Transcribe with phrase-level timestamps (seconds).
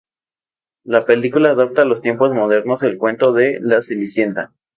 [0.83, 4.51] La película adapta a los tiempos modernos el cuento de "La cenicienta".